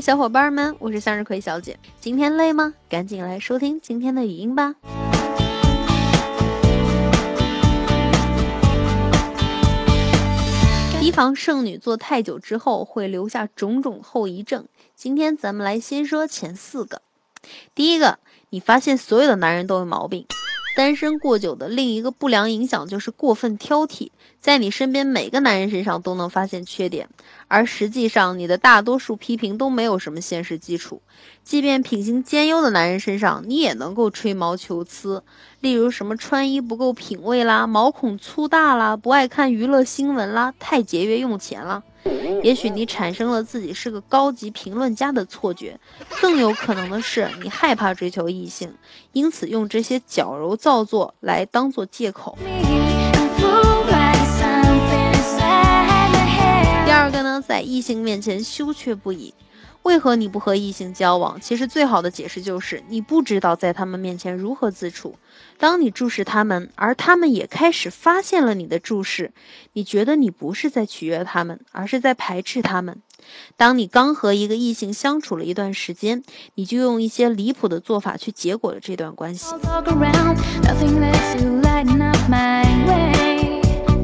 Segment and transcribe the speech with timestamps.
[0.00, 1.78] 小伙伴们，我是向日葵小姐。
[2.00, 2.74] 今天累吗？
[2.88, 4.74] 赶紧来收听今天的语音吧。
[11.00, 14.66] 提防剩女做太久之后会留下种种后遗症。
[14.94, 17.00] 今天咱们来先说前四个。
[17.74, 18.18] 第一个，
[18.50, 20.26] 你发现所有的男人都有毛病。
[20.76, 24.10] 单身过久的另一个不良影响就是过分挑剔，
[24.42, 27.08] 在你身边每个男人身上都能发现缺点，
[27.48, 31.00] 而实际上你的大多数批评都没有什么现实基础。
[31.42, 35.24] 即便品行兼优的男人身上，你也能够吹毛求疵，
[35.60, 41.82] 例如什么穿衣不够品味啦，毛孔粗大啦，不爱看娱乐新闻啦，太节约用钱啦。
[42.42, 45.78] 也许你产生了自己是个高级评论家的错觉，
[46.20, 48.72] 更有可能的是你害怕追求异性，
[49.12, 52.38] 因此用这些矫揉造作来当做借口。
[57.46, 59.32] 在异性面前羞怯不已。
[59.82, 61.40] 为何你不和异性交往？
[61.40, 65.14] 其实最好的解释就是你不知道在他们面前如何自处。
[65.58, 69.32] 当你注视他们，而他们也开始发现了你的注视，
[69.74, 73.00] 你觉得你不是在取悦他们，而是在排斥他们。
[73.56, 76.24] 当你刚和一个异性相处了一段时间，
[76.56, 79.54] 你就用一些离谱的做法去结果了这段关系。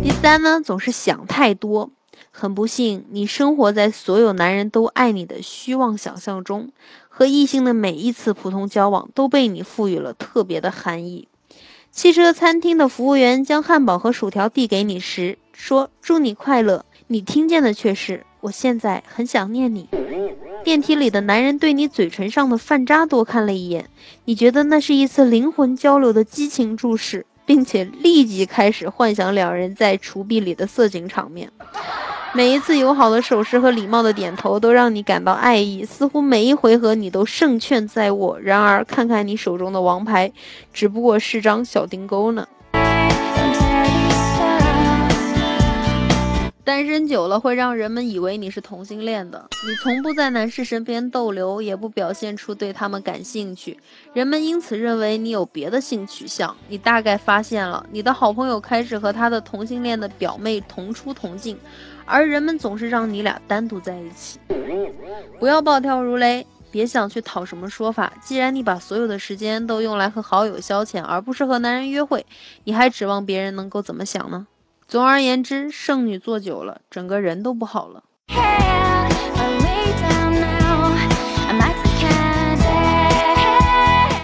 [0.00, 1.90] 第三呢，总是想太多。
[2.34, 6.70] 很不幸，你生活在所有男人都爱你的虚妄想象中，
[7.08, 11.28] 和异性的每一次普通交往都被你赋予了特别的含义。
[11.91, 19.89] 汽车餐厅的服务员将汉堡和薯条递给你时，说：“祝你快乐。”你听见的却是：“我现在很想念你。”
[20.64, 23.91] 电梯里的男人对你嘴唇上的饭渣多看了一眼，
[24.24, 31.52] 你觉得那是一次灵魂交流的激情注视，并且立即开始幻想两人在厨壁里的色情场面。
[32.34, 38.40] 每一次友好的手势和礼貌的点头都让你感到爱意，似乎每一回合你都胜券在握。
[38.40, 40.33] 然而，看看你手中的王牌，
[40.73, 42.48] 只不过是张小钉钩呢。
[46.64, 49.48] 单身久了会让人们以为你是同性恋的。
[49.67, 53.77] 你从不在男士身边逗留，也不表现出对他们感兴趣，
[54.12, 56.56] 人们因此认为你有别的性取向。
[56.68, 61.58] 你大概发现了，你的好朋友开始和他的同性恋的表妹同出同进，
[62.05, 64.39] 而人们总是让你俩单独在一起。
[65.40, 68.12] 不要暴跳如雷，别想去讨什么说法。
[68.23, 72.24] 既然你把所有的时间都用来和好友消遣，而不是和男人约会，
[72.62, 74.46] 你还指望别人能够怎么想呢？
[74.92, 78.05] 总而言之，剩女坐久了，整个人都不好了。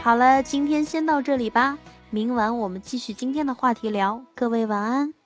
[0.03, 1.79] 好了，今天先到这里吧，
[2.11, 4.23] 明晚我们继续今天的话题聊。
[4.35, 5.18] 各位晚安。